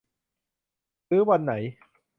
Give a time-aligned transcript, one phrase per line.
[1.07, 1.53] ซื้อวันไหน